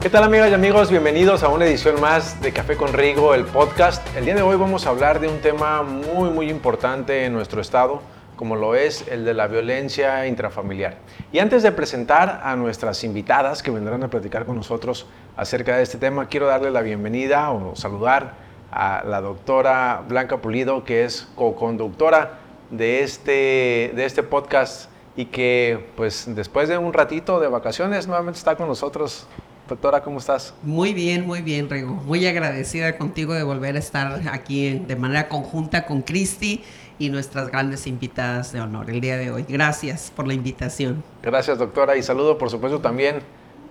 [0.00, 0.90] ¿Qué tal amigas y amigos?
[0.90, 4.02] Bienvenidos a una edición más de Café con Rigo, el podcast.
[4.16, 7.60] El día de hoy vamos a hablar de un tema muy muy importante en nuestro
[7.60, 8.00] estado,
[8.34, 10.96] como lo es el de la violencia intrafamiliar.
[11.32, 15.06] Y antes de presentar a nuestras invitadas que vendrán a platicar con nosotros
[15.36, 18.36] acerca de este tema, quiero darle la bienvenida o saludar
[18.72, 22.38] a la doctora Blanca Pulido, que es co-conductora
[22.70, 28.38] de este, de este podcast y que pues después de un ratito de vacaciones nuevamente
[28.38, 29.26] está con nosotros
[29.70, 30.52] Doctora, ¿cómo estás?
[30.64, 31.94] Muy bien, muy bien, Rego.
[31.94, 36.64] Muy agradecida contigo de volver a estar aquí de manera conjunta con Cristi
[36.98, 39.46] y nuestras grandes invitadas de honor el día de hoy.
[39.48, 41.04] Gracias por la invitación.
[41.22, 41.96] Gracias, doctora.
[41.96, 43.20] Y saludo, por supuesto, también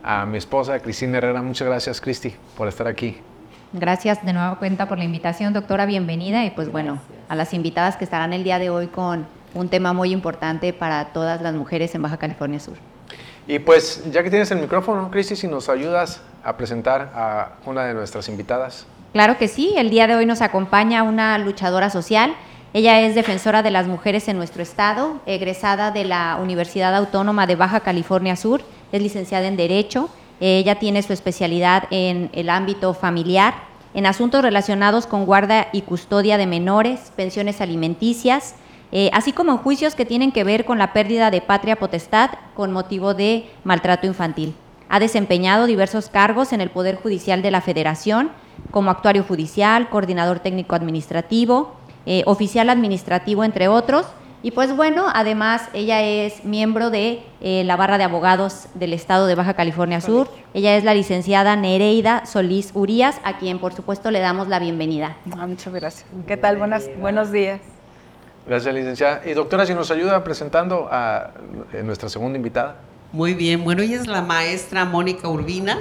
[0.02, 1.42] a mi esposa, Cristina Herrera.
[1.42, 3.18] Muchas gracias, Cristi, por estar aquí.
[3.74, 5.86] Gracias de nuevo cuenta por la invitación, doctora.
[5.86, 6.46] Bienvenida.
[6.46, 9.92] Y pues bueno, a las invitadas que estarán el día de hoy con un tema
[9.92, 12.78] muy importante para todas las mujeres en Baja California Sur.
[13.50, 17.84] Y pues, ya que tienes el micrófono, Cristi, si nos ayudas a presentar a una
[17.84, 18.86] de nuestras invitadas.
[19.12, 22.36] Claro que sí, el día de hoy nos acompaña una luchadora social.
[22.74, 27.56] Ella es defensora de las mujeres en nuestro estado, egresada de la Universidad Autónoma de
[27.56, 28.62] Baja California Sur,
[28.92, 30.12] es licenciada en Derecho.
[30.40, 33.56] Ella tiene su especialidad en el ámbito familiar,
[33.96, 38.54] en asuntos relacionados con guarda y custodia de menores, pensiones alimenticias,
[38.92, 42.72] eh, así como juicios que tienen que ver con la pérdida de patria potestad con
[42.72, 44.56] motivo de maltrato infantil.
[44.90, 48.32] Ha desempeñado diversos cargos en el Poder Judicial de la Federación,
[48.72, 54.08] como actuario judicial, coordinador técnico administrativo, eh, oficial administrativo, entre otros.
[54.42, 59.28] Y pues bueno, además ella es miembro de eh, la barra de abogados del Estado
[59.28, 60.30] de Baja California Sur.
[60.54, 65.18] Ella es la licenciada Nereida Solís Urías, a quien por supuesto le damos la bienvenida.
[65.38, 66.06] Ah, muchas gracias.
[66.26, 66.58] ¿Qué tal?
[66.58, 67.60] Buenas, buenos días.
[68.50, 69.22] Gracias, licenciada.
[69.28, 71.30] Y doctora, si nos ayuda presentando a
[71.72, 72.78] eh, nuestra segunda invitada.
[73.12, 75.78] Muy bien, bueno, ella es la maestra Mónica Urbina.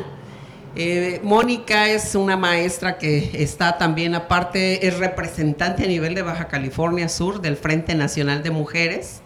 [0.76, 6.48] Eh, Mónica es una maestra que está también, aparte, es representante a nivel de Baja
[6.48, 9.22] California Sur del Frente Nacional de Mujeres,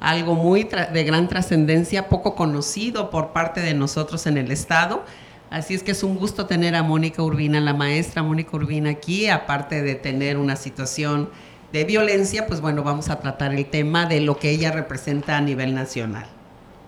[0.00, 5.04] algo muy de gran trascendencia, poco conocido por parte de nosotros en el Estado.
[5.50, 9.28] Así es que es un gusto tener a Mónica Urbina, la maestra Mónica Urbina aquí,
[9.28, 11.28] aparte de tener una situación
[11.72, 15.40] de violencia, pues bueno, vamos a tratar el tema de lo que ella representa a
[15.40, 16.26] nivel nacional.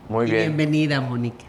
[0.09, 0.57] Muy bien.
[0.57, 1.45] Bienvenida, Mónica.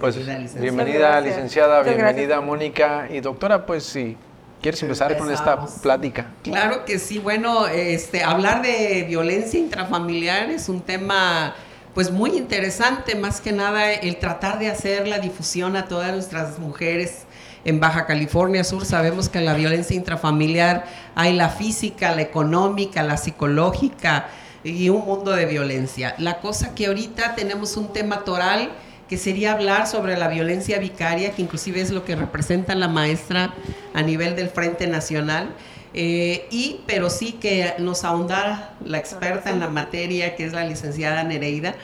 [0.00, 0.16] Pues,
[0.58, 3.06] bienvenida, licenciada, bienvenida, Mónica.
[3.10, 4.16] Y doctora, pues sí,
[4.62, 6.30] ¿quieres empezar con esta plática?
[6.42, 7.18] Claro que sí.
[7.18, 11.54] Bueno, este, hablar de violencia intrafamiliar es un tema
[11.92, 16.58] pues muy interesante, más que nada el tratar de hacer la difusión a todas nuestras
[16.58, 17.24] mujeres
[17.64, 23.02] en Baja California Sur sabemos que en la violencia intrafamiliar hay la física, la económica,
[23.02, 24.26] la psicológica
[24.62, 26.14] y un mundo de violencia.
[26.18, 28.70] La cosa que ahorita tenemos un tema toral
[29.08, 33.54] que sería hablar sobre la violencia vicaria, que inclusive es lo que representa la maestra
[33.92, 35.50] a nivel del Frente Nacional.
[35.92, 40.64] Eh, y, pero sí que nos ahondara la experta en la materia, que es la
[40.64, 41.74] licenciada Nereida,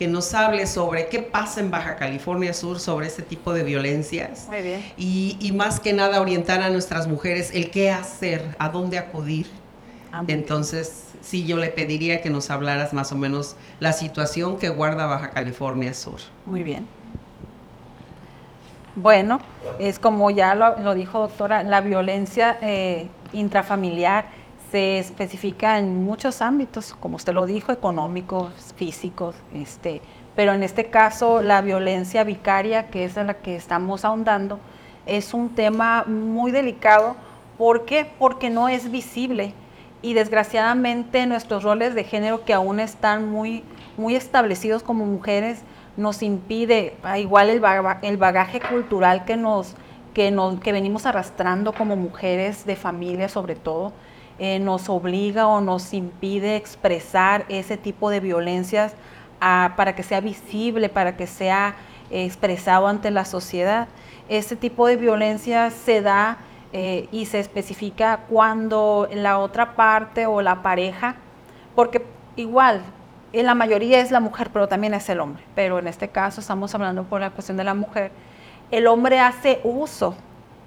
[0.00, 4.46] que nos hable sobre qué pasa en Baja California Sur sobre este tipo de violencias.
[4.48, 4.82] Muy bien.
[4.96, 9.46] Y, más que nada orientar a nuestras mujeres el qué hacer, a dónde acudir.
[10.10, 14.70] Ah, Entonces, sí, yo le pediría que nos hablaras más o menos la situación que
[14.70, 16.20] guarda Baja California Sur.
[16.46, 16.86] Muy bien.
[18.96, 19.38] Bueno,
[19.78, 24.24] es como ya lo, dijo doctora, la violencia eh, intrafamiliar
[24.70, 30.00] se especifica en muchos ámbitos, como usted lo dijo, económicos, físicos, este,
[30.36, 34.60] pero en este caso la violencia vicaria, que es en la que estamos ahondando,
[35.06, 37.16] es un tema muy delicado.
[37.58, 38.06] ¿Por qué?
[38.18, 39.54] Porque no es visible
[40.02, 43.64] y desgraciadamente nuestros roles de género que aún están muy,
[43.96, 45.62] muy establecidos como mujeres
[45.96, 47.62] nos impide, ah, igual el,
[48.02, 49.74] el bagaje cultural que nos,
[50.14, 53.92] que nos que venimos arrastrando como mujeres de familia sobre todo,
[54.42, 58.94] eh, nos obliga o nos impide expresar ese tipo de violencias
[59.40, 61.76] ah, para que sea visible, para que sea
[62.10, 63.86] expresado ante la sociedad.
[64.30, 66.38] Ese tipo de violencia se da
[66.72, 71.16] eh, y se especifica cuando la otra parte o la pareja,
[71.74, 72.80] porque igual,
[73.34, 76.40] en la mayoría es la mujer, pero también es el hombre, pero en este caso
[76.40, 78.10] estamos hablando por la cuestión de la mujer,
[78.70, 80.14] el hombre hace uso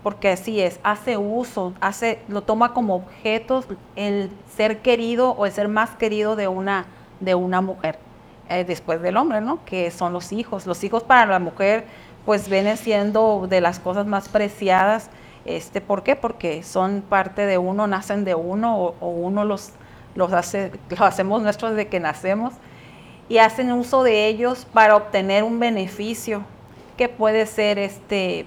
[0.03, 3.63] porque así es, hace uso, hace, lo toma como objeto
[3.95, 6.85] el ser querido o el ser más querido de una,
[7.21, 7.97] de una mujer,
[8.49, 9.63] eh, después del hombre, ¿no?
[9.63, 10.65] Que son los hijos.
[10.65, 11.85] Los hijos para la mujer,
[12.25, 15.09] pues vienen siendo de las cosas más preciadas.
[15.45, 16.17] Este, ¿Por qué?
[16.17, 19.71] Porque son parte de uno, nacen de uno o, uno los,
[20.15, 22.53] los hace, los hacemos nuestros de que nacemos
[23.29, 26.43] y hacen uso de ellos para obtener un beneficio
[26.97, 28.45] que puede ser este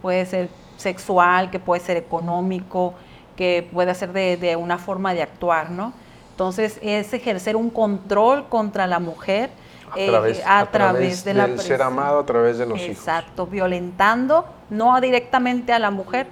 [0.00, 0.48] puede ser
[0.84, 2.94] sexual, que puede ser económico,
[3.36, 5.92] que puede ser de, una forma de actuar, ¿no?
[6.30, 9.50] Entonces es ejercer un control contra la mujer
[9.90, 12.96] a través, eh, través, de la ser amado a través de los hijos.
[12.96, 16.26] Exacto, violentando no directamente a la mujer,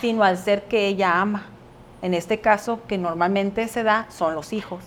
[0.00, 1.46] sino al ser que ella ama.
[2.02, 4.80] En este caso, que normalmente se da, son los hijos.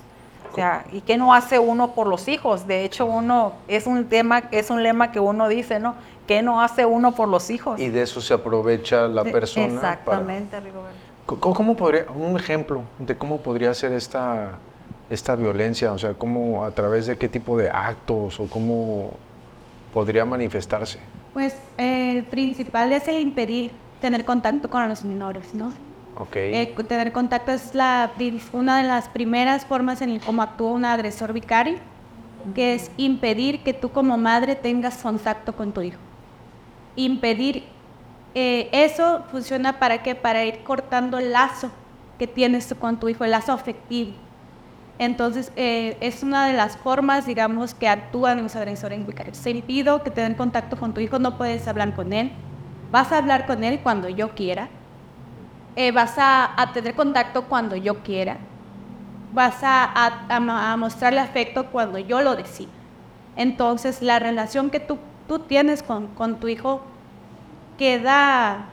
[0.51, 2.67] O sea, ¿y qué no hace uno por los hijos?
[2.67, 5.95] De hecho, uno, es un tema, es un lema que uno dice, ¿no?
[6.29, 7.79] ¿Qué no hace uno por los hijos?
[7.79, 9.65] Y de eso se aprovecha la persona.
[9.65, 10.95] Exactamente, Rigoberto.
[11.25, 14.59] ¿Cómo, podría, un ejemplo de cómo podría ser esta,
[15.09, 15.91] esta violencia?
[15.91, 19.13] O sea, ¿cómo, a través de qué tipo de actos o cómo
[19.91, 20.99] podría manifestarse?
[21.33, 25.73] Pues el principal es el impedir tener contacto con los menores, ¿no?
[26.15, 26.53] Okay.
[26.53, 28.11] Eh, tener contacto es la,
[28.53, 31.79] una de las primeras formas en cómo actúa un agresor vicario,
[32.53, 35.97] que es impedir que tú como madre tengas contacto con tu hijo.
[36.95, 37.63] Impedir
[38.35, 40.15] eh, eso funciona para qué?
[40.15, 41.71] Para ir cortando el lazo
[42.17, 44.13] que tienes con tu hijo, el lazo afectivo.
[44.99, 49.37] Entonces, eh, es una de las formas, digamos, que actúan los agresores vicarios.
[49.37, 52.31] Se impido que tengan contacto con tu hijo, no puedes hablar con él.
[52.91, 54.67] Vas a hablar con él cuando yo quiera.
[55.75, 58.37] Eh, vas a, tener contacto cuando yo quiera.
[59.31, 62.69] Vas a, mostrarle afecto cuando yo lo decida.
[63.37, 64.97] Entonces, la relación que tú,
[65.29, 66.81] tú tienes con, tu hijo
[67.77, 68.65] queda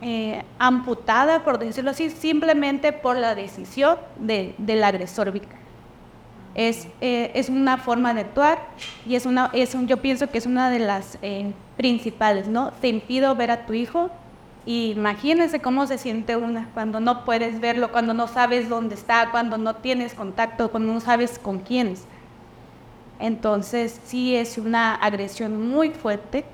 [0.00, 5.58] eh, amputada, por decirlo así, simplemente por la decisión del agresor vicario.
[6.54, 8.58] Es, eh, es, una forma de actuar
[9.06, 12.72] y es una, es un, yo pienso que es una de las eh, principales, ¿no?
[12.80, 14.10] Te impido ver a tu hijo
[14.66, 19.30] y imagínense cómo se siente una cuando no puedes verlo, cuando no sabes dónde está,
[19.30, 22.06] cuando no tienes contacto, cuando no sabes con quiénes.
[23.20, 26.44] Entonces sí es una agresión muy fuerte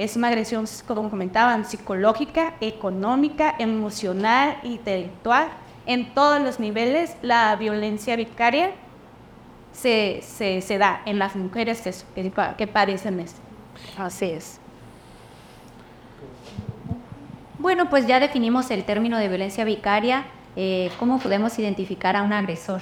[0.00, 5.48] es una agresión, como comentaban, psicológica, económica, emocional, intelectual.
[5.84, 8.70] En todos los niveles, la violencia vicaria
[9.72, 11.82] se, se, da en las mujeres
[12.14, 13.40] que, que padecen esto.
[13.98, 14.58] Así es.
[17.58, 20.24] Bueno, pues ya definimos el término de violencia vicaria.
[20.56, 22.80] Eh, ¿Cómo podemos identificar a un agresor?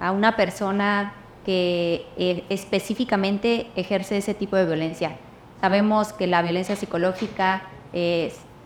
[0.00, 1.12] A una persona
[1.44, 5.16] que eh, específicamente ejerce ese tipo de violencia.
[5.60, 7.68] Sabemos que la violencia psicológica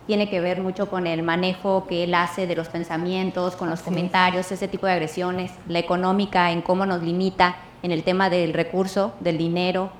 [0.07, 3.81] tiene que ver mucho con el manejo que él hace de los pensamientos, con los
[3.81, 8.53] comentarios, ese tipo de agresiones, la económica en cómo nos limita en el tema del
[8.53, 9.91] recurso, del dinero.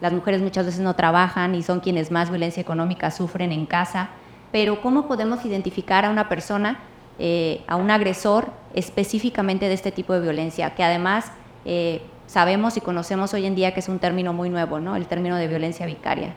[0.00, 4.10] las mujeres muchas veces no trabajan y son quienes más violencia económica sufren en casa,
[4.52, 6.78] pero ¿cómo podemos identificar a una persona,
[7.18, 11.30] eh, a un agresor específicamente de este tipo de violencia, que además
[11.64, 14.94] eh, sabemos y conocemos hoy en día que es un término muy nuevo, ¿no?
[14.94, 16.34] El término de violencia vicaria.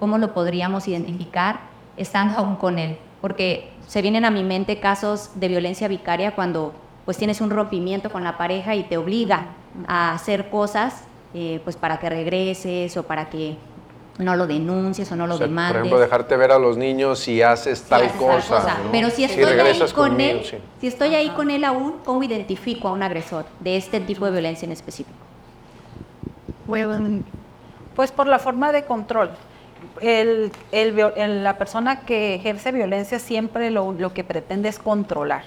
[0.00, 1.60] ¿Cómo lo podríamos identificar
[1.98, 2.96] estando aún con él?
[3.20, 6.72] Porque se vienen a mi mente casos de violencia vicaria cuando
[7.04, 9.48] pues tienes un rompimiento con la pareja y te obliga
[9.86, 11.04] a hacer cosas
[11.34, 13.58] eh, pues para que regreses o para que
[14.16, 15.72] no lo denuncies o no lo demandes.
[15.72, 18.78] Por ejemplo, dejarte ver a los niños si haces tal cosa.
[18.90, 20.40] Pero si estoy ahí con él,
[20.80, 24.30] si estoy ahí con él aún, ¿cómo identifico a un agresor de este tipo de
[24.32, 25.23] violencia en específico?
[26.66, 29.30] Pues por la forma de control.
[30.00, 35.44] El, la persona que ejerce violencia siempre lo, que pretende es controlar.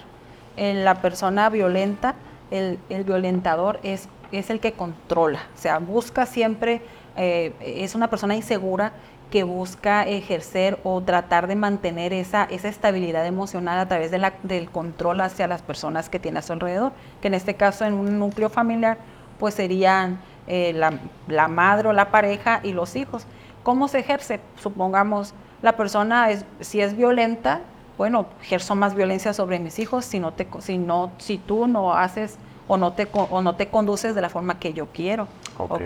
[0.58, 2.16] la persona violenta,
[2.52, 6.82] el, violentador es, es el que controla, o sea, busca siempre,
[7.16, 8.94] eh, es una persona insegura
[9.32, 14.34] que busca ejercer o tratar de mantener esa, esa estabilidad emocional a través de la,
[14.44, 17.94] del control hacia las personas que tiene a su alrededor, que en este caso en
[17.94, 18.98] un núcleo familiar
[19.38, 23.26] pues serían eh, la, madre o la pareja y los hijos.
[23.64, 24.40] ¿Cómo se ejerce?
[24.62, 27.62] Supongamos, la persona, es, si es violenta,
[27.98, 31.94] bueno, ejerzo más violencia sobre mis hijos si, no te, si, no, si tú no
[31.94, 32.38] haces
[32.68, 35.28] o no, te, o no te conduces de la forma que yo quiero.
[35.58, 35.82] Ok.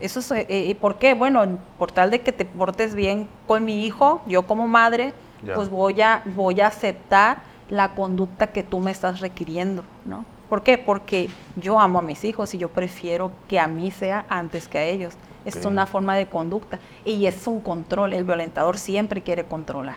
[0.00, 1.14] Eso es, eh, ¿Y por qué?
[1.14, 5.14] Bueno, por tal de que te portes bien con mi hijo, yo como madre,
[5.54, 10.24] pues voy a, voy a aceptar la conducta que tú me estás requiriendo, ¿no?
[10.48, 10.78] ¿Por qué?
[10.78, 14.78] Porque yo amo a mis hijos y yo prefiero que a mí sea antes que
[14.78, 15.14] a ellos.
[15.44, 18.12] Es una forma de conducta y es un control.
[18.12, 19.96] El violentador siempre quiere controlar.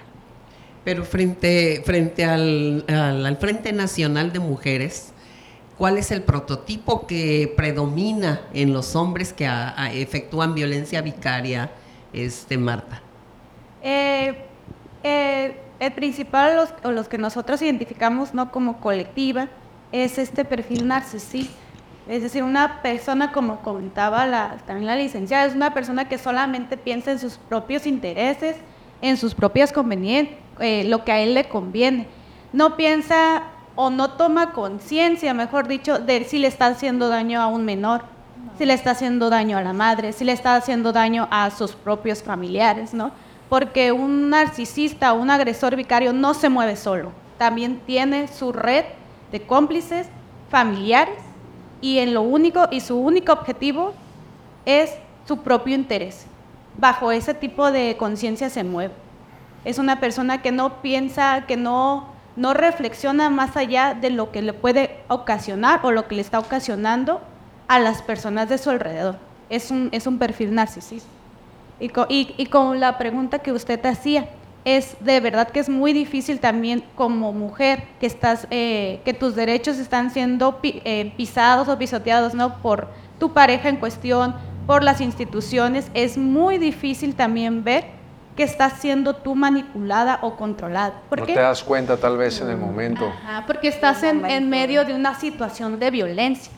[0.83, 5.11] Pero frente, frente al, al, Frente Nacional de Mujeres,
[5.77, 9.49] ¿cuál es el prototipo que predomina en los hombres que
[9.93, 11.71] efectúan violencia vicaria,
[12.13, 13.01] este, Marta?
[13.81, 14.45] Eh,
[15.03, 19.49] eh, el principal, los, o los que nosotros identificamos no como colectiva,
[19.91, 21.53] es este perfil narcisista.
[22.07, 26.75] Es decir, una persona, como comentaba la, también la licenciada, es una persona que solamente
[26.75, 28.57] piensa en sus propios intereses,
[29.01, 32.07] en sus propias conveniencias, eh, lo que a él le conviene.
[32.51, 33.43] No piensa
[33.75, 38.01] o no toma conciencia, mejor dicho, de si le está haciendo daño a un menor,
[38.57, 41.73] si le está haciendo daño a la madre, si le está haciendo daño a sus
[41.73, 43.11] propios familiares, ¿no?
[43.49, 48.83] Porque un narcisista un agresor vicario no se mueve solo, también tiene su red
[49.31, 50.07] de cómplices
[50.49, 51.17] familiares
[51.81, 53.93] y en lo único y su único objetivo
[54.65, 54.93] es
[55.27, 56.25] su propio interés.
[56.77, 58.93] Bajo ese tipo de conciencia se mueve.
[59.65, 64.41] Es una persona que no piensa, que no, no reflexiona más allá de lo que
[64.41, 67.21] le puede ocasionar o lo que le está ocasionando
[67.67, 69.17] a las personas de su alrededor.
[69.49, 71.09] Es un, es un perfil narcisista.
[71.79, 74.27] Y con, y, con la pregunta que usted hacía,
[74.65, 79.35] es de verdad que es muy difícil también como mujer que estás eh, que tus
[79.35, 82.89] derechos están siendo eh, pisados o pisoteados no por
[83.19, 84.35] tu pareja en cuestión
[84.67, 87.85] por las instituciones es muy difícil también ver
[88.35, 91.01] que estás siendo tú manipulada o controlada.
[91.09, 93.11] ¿Por no te das cuenta tal vez en el momento.
[93.45, 96.49] porque estás en, en medio de una situación de violencia.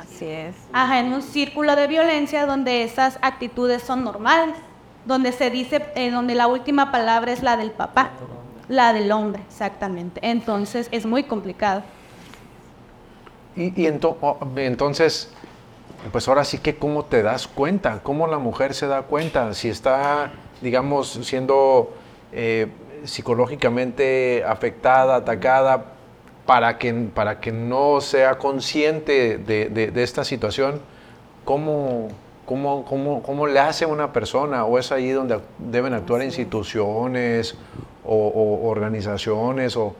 [0.00, 0.54] Así es.
[0.72, 4.56] Ajá, en un círculo de violencia donde esas actitudes son normales,
[5.06, 8.10] donde se dice, eh, donde la última palabra es la del papá,
[8.68, 10.20] la del hombre, exactamente.
[10.22, 11.82] Entonces es muy complicado.
[13.56, 15.30] Y, entonces,
[16.12, 19.68] pues ahora sí que cómo te das cuenta, cómo la mujer se da cuenta, si
[19.68, 21.94] está, digamos, siendo
[22.32, 22.66] eh,
[23.04, 25.84] psicológicamente afectada, atacada
[26.44, 30.80] para que, para que no sea consciente de, esta situación,
[31.44, 32.08] ¿cómo,
[32.46, 34.64] cómo, cómo, cómo le hace una persona?
[34.64, 37.56] ¿O es ahí donde deben actuar instituciones
[38.04, 39.76] o, organizaciones?
[39.76, 39.94] O,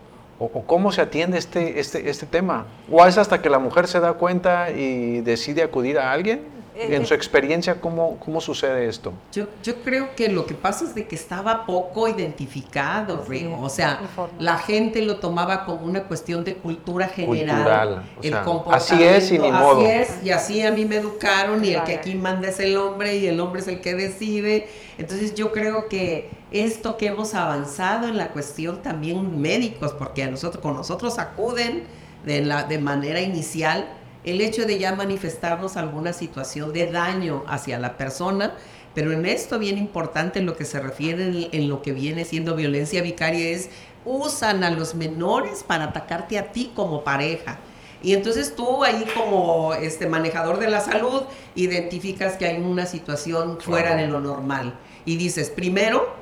[0.67, 2.67] cómo se atiende este, este, este tema?
[2.91, 6.56] ¿O es hasta que la mujer se da cuenta y decide acudir a alguien?
[6.79, 9.13] En su experiencia, ¿cómo, cómo sucede esto?
[9.33, 13.25] Yo, yo creo que lo que pasa es de que estaba poco identificado,
[13.61, 14.01] O sea,
[14.39, 18.05] la gente lo tomaba como una cuestión de cultura general.
[18.21, 18.75] Cultural.
[18.75, 19.81] así es y ni modo.
[19.81, 22.77] Así es, y así a mí me educaron y el que aquí manda es el
[22.77, 24.69] hombre y el hombre es el que decide.
[24.99, 30.31] Entonces yo creo que esto que hemos avanzado en la cuestión también médicos, porque a
[30.31, 31.85] nosotros, con nosotros acuden
[32.25, 33.87] de, la, de manera inicial
[34.27, 38.55] el hecho de ya manifestarnos alguna situación de daño hacia la persona,
[38.93, 42.57] pero en esto bien importante en lo que se refiere en, lo que viene siendo
[42.57, 43.71] violencia vicaria es
[44.05, 47.59] usan a los menores para atacarte a ti como pareja.
[48.03, 51.23] Y entonces tú ahí como este manejador de la salud
[51.55, 56.15] identificas que hay una situación fuera de lo normal y dices, primero,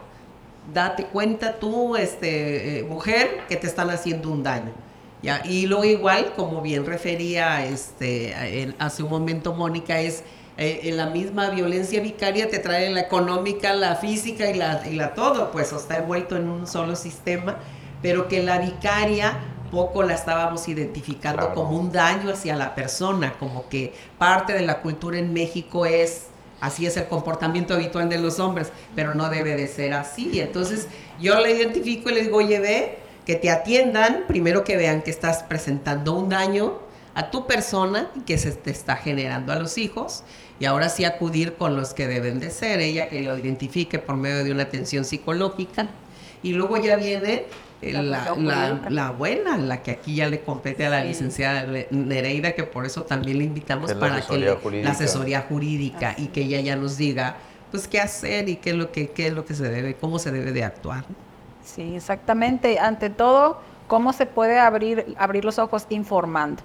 [0.73, 4.84] date cuenta tú, este, eh, mujer, que te están haciendo un daño.
[5.45, 10.23] Y luego igual, como bien refería este, hace un momento Mónica, es
[10.57, 14.95] eh, en la misma violencia vicaria te trae la económica, la física y la, y
[14.95, 17.57] la todo, pues está envuelto en un solo sistema,
[18.02, 19.37] pero que la vicaria
[19.73, 24.81] poco la estábamos identificando como un daño hacia la persona, como que parte de la
[24.81, 26.26] cultura en México es
[26.61, 30.40] así es el comportamiento habitual de los hombres, pero no debe de ser así.
[30.40, 30.87] Entonces
[31.21, 35.11] yo le identifico y le digo, oye, ve, que te atiendan, primero que vean que
[35.11, 36.78] estás presentando un daño
[37.14, 40.25] a tu persona y que se te está generando a los hijos
[40.61, 44.16] y ahora sí acudir con los que deben de ser, ella que lo identifique por
[44.16, 45.88] medio de una atención psicológica.
[46.43, 47.47] Y luego ya viene
[47.81, 48.35] la,
[48.90, 53.02] la, buena, la que aquí ya le compete a la licenciada Nereida, que por eso
[53.02, 54.38] también le invitamos para que
[54.83, 57.37] la asesoría jurídica y que ella ya nos diga
[57.71, 60.19] pues qué hacer y qué es lo que qué es lo que se debe, cómo
[60.19, 61.04] se debe de actuar.
[61.64, 62.78] Sí, exactamente.
[62.78, 66.62] Ante todo, ¿cómo se puede abrir, abrir los ojos informando?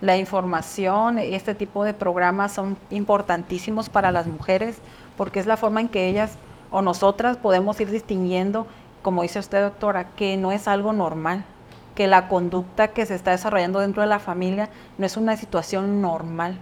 [0.00, 4.78] La información, este tipo de programas son importantísimos para las mujeres
[5.16, 6.38] porque es la forma en que ellas
[6.72, 8.66] o nosotras podemos ir distinguiendo,
[9.02, 11.44] como dice usted doctora, que no es algo normal,
[11.94, 16.00] que la conducta que se está desarrollando dentro de la familia no es una situación
[16.02, 16.58] normal,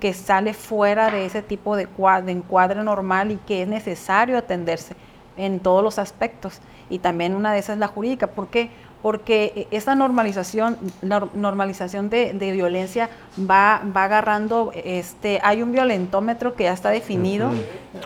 [0.00, 1.88] que sale fuera de ese tipo de,
[2.24, 4.96] de encuadre normal y que es necesario atenderse
[5.36, 6.60] en todos los aspectos
[6.92, 8.26] y también una de esas es la jurídica.
[8.26, 8.70] ¿Por qué?
[9.00, 10.76] Porque esa normalización,
[11.34, 13.08] normalización de, violencia
[13.38, 17.50] va, va agarrando, este, hay un violentómetro que ya está definido.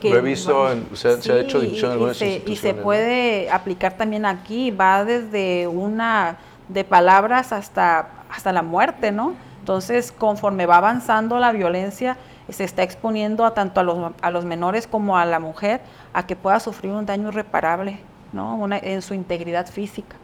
[0.01, 3.51] que, Lo he visto, se, ha hecho dicción en algunas y se, y se puede
[3.51, 9.35] aplicar también aquí, va desde una de palabras hasta, hasta la muerte, ¿no?
[9.61, 12.17] Entonces, conforme va avanzando la violencia,
[12.49, 15.81] se está exponiendo a tanto a los, a los menores como a la mujer
[16.17, 18.01] a que pueda sufrir un daño irreparable.
[18.33, 18.69] ¿no?
[18.71, 20.17] en su integridad física.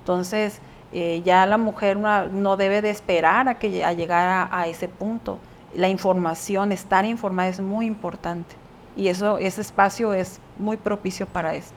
[0.00, 0.60] Entonces,
[0.92, 5.38] eh, ya la mujer no debe de esperar a, que, a llegar a, ese punto.
[5.74, 8.56] La información, estar informada es muy importante
[8.96, 11.76] y eso, ese espacio es muy propicio para esto.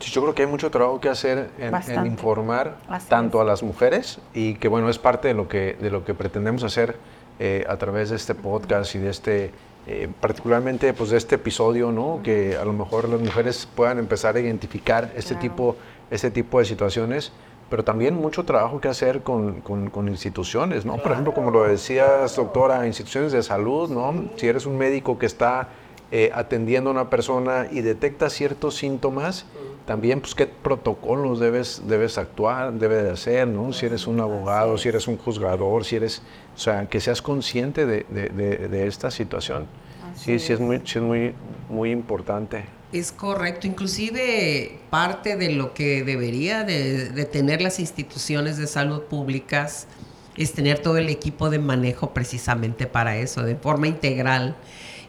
[0.00, 3.42] Yo creo que hay mucho trabajo que hacer en, informar Así tanto es.
[3.42, 6.64] a las mujeres y que bueno, es parte de lo que, de lo que pretendemos
[6.64, 6.98] hacer
[7.38, 9.52] eh, a través de este podcast y de este,
[9.86, 12.20] eh, particularmente pues de este episodio, ¿no?
[12.22, 15.40] Que a lo mejor las mujeres puedan empezar a identificar este, Claro.
[15.40, 15.76] tipo,
[16.10, 17.32] este tipo de situaciones,
[17.70, 20.96] pero también mucho trabajo que hacer con, con- con instituciones, ¿no?
[20.98, 24.24] Por ejemplo, como lo decías, doctora, instituciones de salud, ¿no?
[24.36, 25.68] Si eres un médico que está
[26.12, 29.46] eh, atendiendo a una persona y detecta ciertos síntomas,
[29.86, 33.72] también pues qué protocolos debes, debes actuar, debes de hacer, ¿no?
[33.72, 36.22] Si eres un abogado, si eres un juzgador, si eres,
[36.54, 39.66] o sea, que seas consciente de, de- de- de esta situación.
[40.16, 41.34] Sí, sí es muy, sí es muy,
[41.68, 42.64] muy importante.
[42.92, 49.02] Es correcto, inclusive parte de lo que debería de, de tener las instituciones de salud
[49.02, 49.86] públicas
[50.36, 54.56] es tener todo el equipo de manejo precisamente para eso, de forma integral.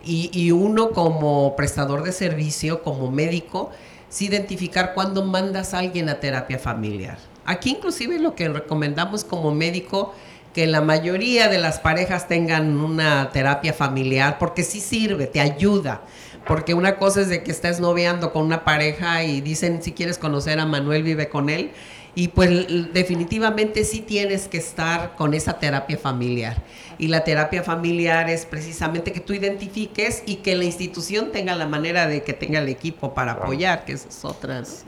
[0.03, 3.71] Y, y uno como prestador de servicio, como médico,
[4.09, 7.17] sí identificar cuándo mandas a alguien a terapia familiar.
[7.45, 10.13] Aquí inclusive lo que recomendamos como médico,
[10.53, 16.01] que la mayoría de las parejas tengan una terapia familiar, porque sí sirve, te ayuda.
[16.47, 20.17] Porque una cosa es de que estés noviando con una pareja y dicen si quieres
[20.17, 21.71] conocer a Manuel, vive con él.
[22.17, 22.49] Y pues
[22.93, 26.63] definitivamente sí tienes que estar con esa terapia familiar.
[26.97, 31.67] Y la terapia familiar es precisamente que tú identifiques y que la institución tenga la
[31.67, 34.83] manera de que tenga el equipo para apoyar, que esas otras.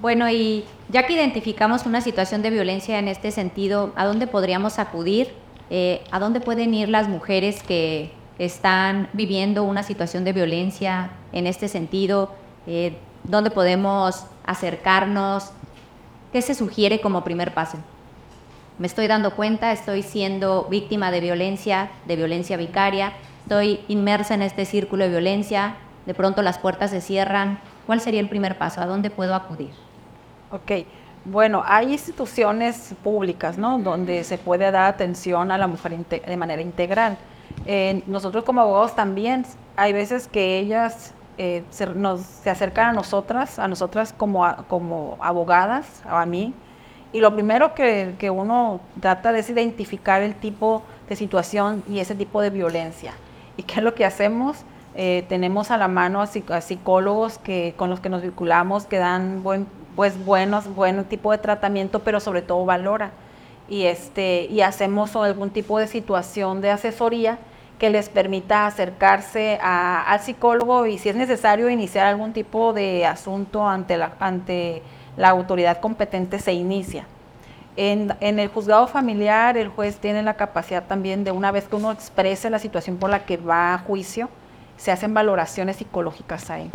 [0.00, 4.78] Bueno, y ya que identificamos una situación de violencia en este sentido, ¿a dónde podríamos
[4.78, 5.34] acudir?
[5.68, 11.46] Eh, ¿A dónde pueden ir las mujeres que están viviendo una situación de violencia en
[11.46, 12.34] este sentido?
[12.66, 12.94] Eh,
[13.28, 15.50] ¿Dónde podemos acercarnos?
[16.32, 17.78] ¿Qué se sugiere como primer paso?
[18.78, 24.42] Me estoy dando cuenta, estoy siendo víctima de violencia, de violencia vicaria, estoy inmersa en
[24.42, 25.74] este círculo de violencia,
[26.06, 27.58] de pronto las puertas se cierran.
[27.86, 28.80] ¿Cuál sería el primer paso?
[28.80, 29.70] ¿A dónde puedo acudir?
[30.52, 30.86] Ok,
[31.24, 33.80] bueno, hay instituciones públicas, ¿no?
[33.80, 37.18] Donde se puede dar atención a la mujer de manera integral.
[37.64, 43.58] Eh, nosotros como abogados también, hay veces que ellas eh, se, nos, acercan a nosotras,
[43.58, 46.54] a nosotras como, a- como abogadas, a mí,
[47.12, 52.14] y lo primero que, que uno trata es identificar el tipo de situación y ese
[52.14, 53.12] tipo de violencia.
[53.56, 54.58] ¿Y qué es lo que hacemos?
[54.94, 58.98] Eh, tenemos a la mano a, a psicólogos que, con los que nos vinculamos, que
[58.98, 63.12] dan buen, pues buenos, buen tipo de tratamiento, pero sobre todo valora.
[63.68, 67.38] Y, este, y hacemos algún tipo de situación de asesoría
[67.78, 73.68] que les permita acercarse al psicólogo y si es necesario iniciar algún tipo de asunto
[73.68, 74.82] ante la, ante
[75.16, 77.06] la autoridad competente se inicia.
[77.76, 81.76] En, en el juzgado familiar, el juez tiene la capacidad también de una vez que
[81.76, 84.30] uno exprese la situación por la que va a juicio,
[84.78, 86.70] se hacen valoraciones psicológicas ahí,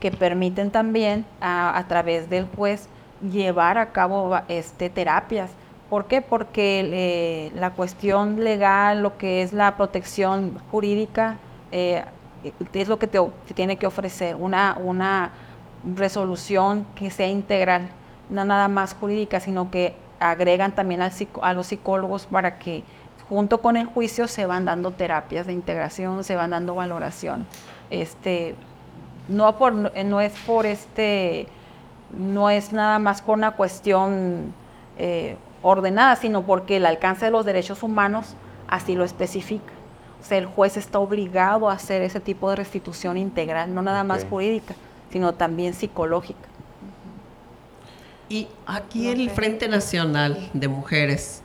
[0.00, 2.88] que permiten también a, a través del juez
[3.30, 5.50] llevar a cabo este, terapias.
[5.92, 6.22] ¿Por qué?
[6.22, 11.36] Porque eh, la cuestión legal, lo que es la protección jurídica,
[11.70, 12.02] eh,
[12.72, 13.18] es lo que te,
[13.52, 15.32] tiene que ofrecer, una,
[15.94, 17.90] resolución que sea integral,
[18.30, 22.84] no nada más jurídica, sino que agregan también a los psicólogos para que
[23.28, 27.46] junto con el juicio se van dando terapias de integración, se van dando valoración.
[27.90, 28.54] Este,
[29.28, 29.50] no
[30.22, 31.48] es por este,
[32.16, 34.54] no es nada más por una cuestión
[34.96, 38.34] eh, ordenada, sino porque el alcance de los derechos humanos
[38.68, 39.72] así lo especifica.
[40.20, 44.04] O sea, el juez está obligado a hacer ese tipo de restitución integral, no nada
[44.04, 44.74] más jurídica,
[45.10, 46.48] sino también psicológica.
[48.28, 49.30] Y aquí No el.
[49.30, 51.42] Frente Nacional de Mujeres,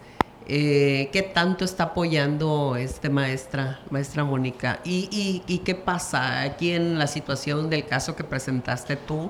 [0.48, 4.80] eh, ¿qué tanto está apoyando este maestra, maestra Mónica?
[4.86, 9.30] ¿Y, y, y qué pasa aquí en la situación del caso que presentaste tú?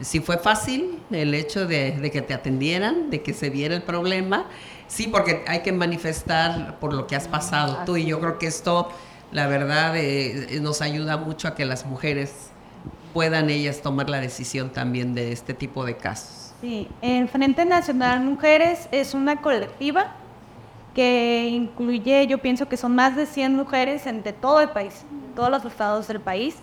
[0.00, 3.82] Si fue fácil el hecho de, de que te atendieran, de que se viera el
[3.82, 4.46] problema,
[4.88, 8.46] sí, porque hay que manifestar por lo que has pasado tú y yo creo que
[8.46, 8.90] esto,
[9.30, 12.50] la verdad, eh, nos ayuda mucho a que las mujeres
[13.12, 16.54] puedan ellas tomar la decisión también de este tipo de casos.
[16.60, 20.12] Sí, el Frente Nacional Mujeres es una colectiva
[20.94, 25.50] que incluye, yo pienso que son más de 100 mujeres de todo el país, todos
[25.50, 26.56] los estados del país.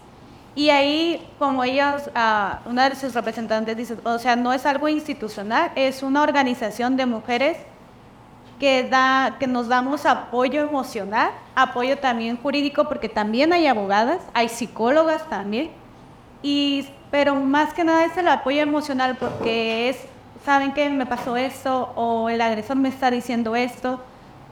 [0.55, 4.87] Y ahí, como ellas, ah, una de sus representantes dice, o sea, no es algo
[4.87, 7.57] institucional, es una organización de mujeres
[8.59, 14.49] que, da, que nos damos apoyo emocional, apoyo también jurídico, porque también hay abogadas, hay
[14.49, 15.71] psicólogas también,
[16.41, 19.97] y, pero más que nada es el apoyo emocional, porque es,
[20.45, 20.89] ¿saben qué?
[20.89, 24.01] Me pasó esto, o el agresor me está diciendo esto,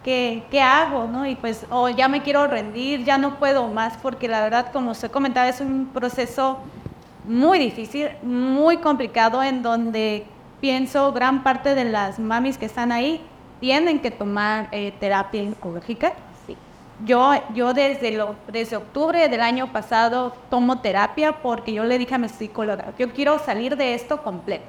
[0.03, 1.07] ¿qué, qué hago?
[1.07, 1.25] ¿no?
[1.25, 4.91] Y pues, o ya me quiero rendir, ya no puedo más, porque la verdad, como
[4.91, 6.59] usted comentaba, es un proceso
[7.25, 10.25] muy difícil, muy complicado, en donde
[10.61, 13.21] pienso gran parte de las mamis que están ahí
[13.59, 16.13] tienen que tomar eh, terapia oncológica.
[17.05, 22.15] Yo, yo desde, lo, desde octubre del año pasado tomo terapia porque yo le dije
[22.15, 24.65] a mi psicóloga, yo quiero salir de esto completo,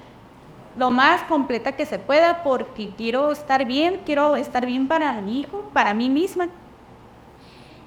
[0.78, 5.40] lo más completa que se pueda porque quiero estar bien, quiero estar bien para mi
[5.40, 6.48] hijo, para mí misma.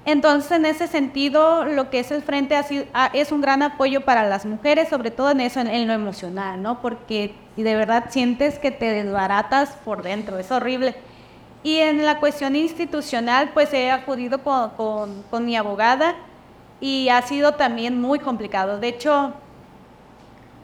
[0.04, 2.58] Entonces, en ese sentido, lo que es el Frente
[3.12, 6.80] es un gran apoyo para las mujeres, sobre todo en eso, en, lo emocional, ¿no?
[6.82, 10.96] Porque de verdad sientes que te desbaratas por dentro, es horrible.
[11.62, 16.16] Y en la cuestión institucional, pues he acudido con, mi abogada
[16.80, 18.80] y ha sido también muy complicado.
[18.80, 19.32] De hecho,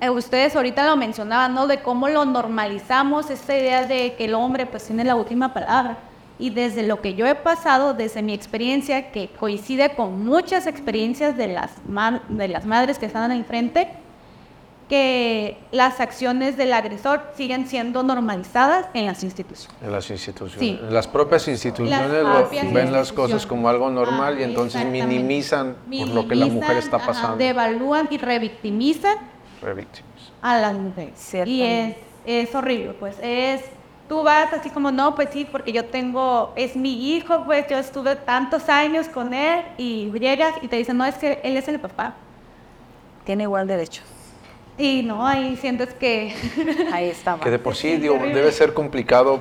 [0.01, 1.67] eh, ustedes ahorita lo mencionaban, ¿no?
[1.67, 5.99] De cómo lo normalizamos, esta idea de que el hombre pues tiene la última palabra
[6.39, 11.37] y desde lo que yo he pasado, desde mi experiencia, que coincide con muchas experiencias
[11.37, 11.73] de las,
[12.29, 13.89] de las madres que están ahí frente,
[14.89, 19.77] que las acciones del agresor siguen siendo normalizadas en las instituciones.
[19.83, 20.81] En las instituciones.
[20.81, 26.29] En las propias instituciones ven las cosas como algo normal y entonces minimizan, por lo
[26.29, 27.37] que la mujer está pasando.
[27.37, 29.17] devalúan y revictimizan,
[30.43, 31.35] a las mujeres.
[31.47, 33.63] Y es, es horrible, pues es
[34.09, 37.79] tú vas así como, no, pues sí, porque yo tengo, es mi hijo, pues yo
[37.79, 41.69] estuve tantos años con él y llegas y te dicen, no, es que él es
[41.69, 42.15] el papá.
[43.25, 44.03] Tiene igual derecho.
[44.79, 46.35] Y no, ahí sientes que...
[46.93, 47.39] ahí está.
[47.39, 49.41] Que de por sí debe ser complicado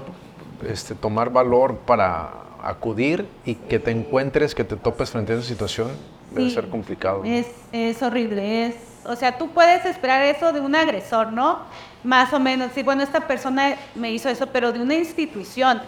[0.68, 5.48] este, tomar valor para acudir y que te encuentres, que te topes frente a esa
[5.48, 5.90] situación,
[6.32, 7.24] debe ser complicado.
[7.24, 8.76] Es, es horrible, es
[9.08, 11.60] o sea, tú puedes esperar eso de un agresor, ¿no?
[12.04, 15.82] Más o menos, sí, bueno, esta persona me hizo eso, pero de una institución,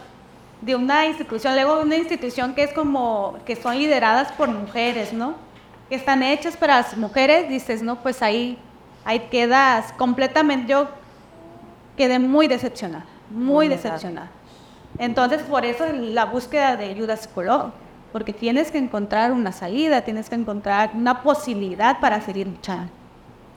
[0.62, 5.12] de una institución, luego de una institución que es como, que son lideradas por mujeres,
[5.12, 5.36] ¿no?
[5.90, 8.58] Que están hechas para las mujeres, dices, no, pues ahí,
[9.04, 10.88] ahí quedas completamente, yo
[11.98, 14.32] quedé muy decepcionada, muy decepcionada.
[14.98, 17.74] Entonces, por eso la búsqueda de ayuda psicológica,
[18.14, 22.99] porque tienes que encontrar una salida, tienes que encontrar una posibilidad para seguir luchando.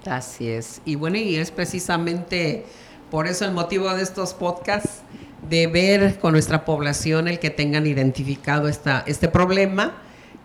[0.07, 0.81] Así es.
[0.85, 2.65] Y bueno, y es precisamente
[3.11, 5.03] por eso el motivo de estos podcasts,
[5.49, 9.95] de ver con nuestra población el que tengan identificado esta, este problema,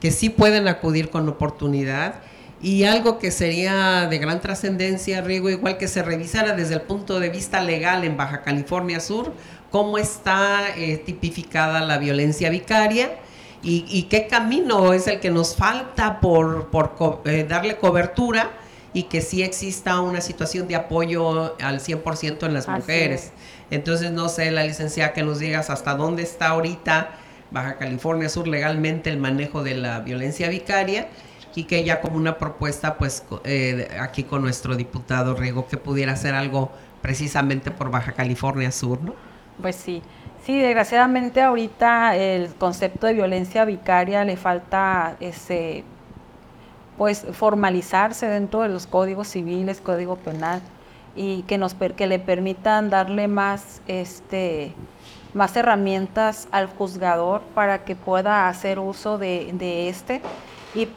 [0.02, 2.16] que sí pueden acudir con oportunidad.
[2.62, 7.20] Y algo que sería de gran trascendencia, Rigo, igual que se revisara desde el punto
[7.20, 9.32] de vista legal en Baja California Sur,
[9.72, 13.12] cómo está eh, tipificada la violencia vicaria
[13.64, 18.52] y, qué camino es el que nos falta por, por eh, darle cobertura
[18.98, 23.32] y que sí exista una situación de apoyo al 100% en las mujeres.
[23.70, 27.12] Entonces, no sé, la licenciada, que nos digas hasta dónde está ahorita
[27.52, 31.10] Baja California Sur legalmente el manejo de la violencia vicaria
[31.54, 36.14] y que ya como una propuesta, pues eh, aquí con nuestro diputado Riego, que pudiera
[36.14, 36.72] hacer algo
[37.04, 39.14] precisamente por Baja California Sur, ¿no?
[39.62, 40.02] Pues sí.
[40.44, 45.84] Sí, desgraciadamente ahorita el concepto de violencia vicaria le falta ese
[46.98, 50.62] pues formalizarse dentro de los códigos civiles, código penal
[51.16, 54.74] y que nos que le permitan darle más este
[55.34, 60.22] más herramientas al juzgador para que pueda hacer uso de, este
[60.74, 60.88] y,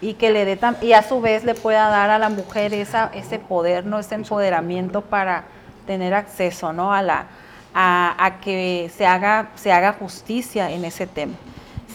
[0.00, 3.10] y, que le dé y a su vez le pueda dar a la mujer esa,
[3.14, 3.98] ese poder, ¿no?
[3.98, 5.44] ese empoderamiento para
[5.86, 6.92] tener acceso ¿no?
[6.92, 7.26] a, la,
[7.74, 11.34] a, a que se haga, se haga justicia en ese tema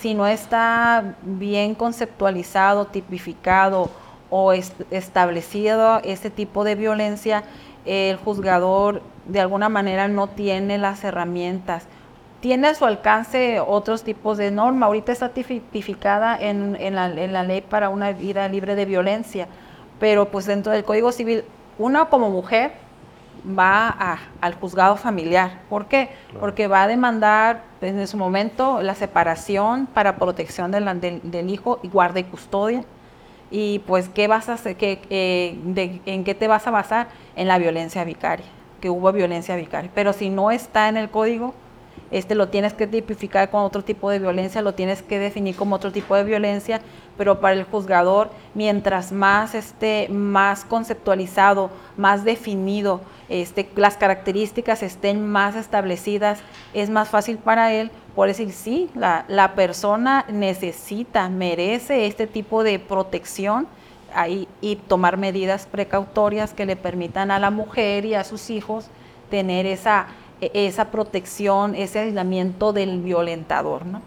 [0.01, 3.91] si no está bien conceptualizado, tipificado
[4.31, 7.43] o establecido este tipo de violencia,
[7.85, 11.85] el juzgador de alguna manera no tiene las herramientas.
[12.39, 14.87] Tiene a su alcance otros tipos de norma.
[14.87, 19.47] Ahorita está tipificada en, la, ley para una vida libre de violencia,
[19.99, 21.43] pero pues dentro del Código Civil,
[21.77, 22.71] una como mujer
[23.45, 25.61] va al juzgado familiar.
[25.69, 26.09] ¿Por qué?
[26.39, 32.19] Porque va a demandar en su momento la separación para protección del, hijo y guarda
[32.19, 32.83] y custodia.
[33.49, 34.77] Y pues, ¿qué vas a hacer?
[34.79, 35.57] Eh,
[36.05, 37.07] ¿En qué te vas a basar?
[37.35, 38.45] En la violencia vicaria,
[38.79, 39.91] que hubo violencia vicaria.
[39.93, 41.53] Pero si no está en el código,
[42.11, 45.75] este lo tienes que tipificar con otro tipo de violencia, lo tienes que definir como
[45.75, 46.81] otro tipo de violencia,
[47.17, 55.25] pero para el juzgador, mientras más este, más conceptualizado, más definido, este, las características estén
[55.25, 56.39] más establecidas,
[56.73, 62.63] es más fácil para él por decir, sí, la, la persona necesita, merece este tipo
[62.63, 63.67] de protección
[64.13, 68.87] ahí, y tomar medidas precautorias que le permitan a la mujer y a sus hijos
[69.29, 70.07] tener esa,
[70.41, 74.01] esa protección, ese aislamiento del violentador, ¿no?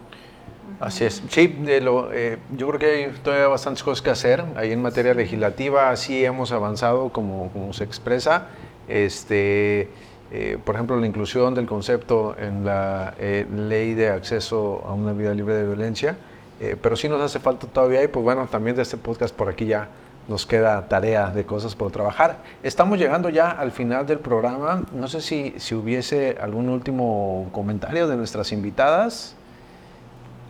[0.79, 1.23] Así es.
[1.29, 4.43] Sí, de lo, eh, yo creo que hay todavía bastantes cosas que hacer.
[4.55, 8.47] Ahí en materia legislativa sí hemos avanzado como, como se expresa.
[8.87, 9.89] Este,
[10.31, 15.13] eh, por ejemplo, la inclusión del concepto en la eh, ley de acceso a una
[15.13, 16.17] vida libre de violencia.
[16.81, 19.65] pero sí nos hace falta todavía y pues bueno, también de este podcast por aquí
[19.65, 19.89] ya
[20.27, 22.37] nos queda tarea de cosas por trabajar.
[22.63, 24.83] Estamos llegando ya al final del programa.
[24.93, 29.35] No sé si, si hubiese algún último comentario de nuestras invitadas.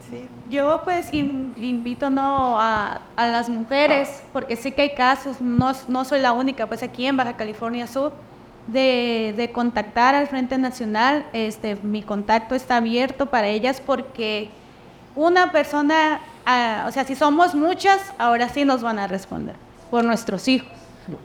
[0.09, 0.27] Sí.
[0.49, 6.05] Yo pues invito no a, a, las mujeres, porque sé que hay casos, no, no,
[6.05, 8.13] soy la única, pues aquí en Baja California Sur,
[8.67, 11.25] de, de, contactar al Frente Nacional.
[11.33, 14.49] Este, mi contacto está abierto para ellas porque
[15.15, 19.64] una persona, ah, o sea, si somos muchas, ahora sí nos van a responder
[19.95, 20.67] por nuestros hijos.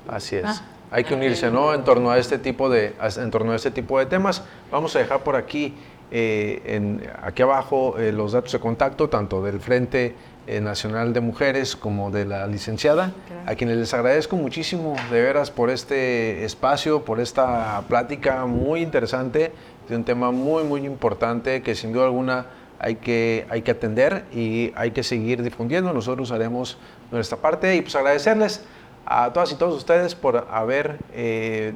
[0.07, 0.45] Así es.
[0.47, 0.63] Ah.
[0.93, 1.75] Hay que unirse, ¿no?
[1.75, 4.45] En torno a este tipo de, en torno a este tipo de temas.
[4.71, 5.75] Vamos a dejar por aquí,
[6.13, 10.15] eh, en, aquí abajo, eh, los datos de contacto, tanto del Frente
[10.47, 13.13] eh, Nacional de Mujeres como de la licenciada,
[13.45, 19.51] a quienes les agradezco muchísimo de veras por este espacio, por esta plática muy interesante
[19.89, 22.47] de un tema muy, muy importante que sin duda alguna
[22.81, 25.93] hay que, hay que atender y hay que seguir difundiendo.
[25.93, 26.79] Nosotros haremos
[27.13, 28.65] nuestra parte y pues agradecerles
[29.05, 31.73] a todas y todos ustedes por haber eh,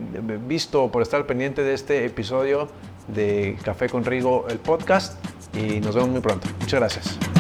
[0.47, 2.69] visto, por estar pendiente de este episodio
[3.09, 5.23] de Café con Rigo, el podcast
[5.55, 6.49] y nos vemos muy pronto.
[6.61, 7.34] Muchas gracias.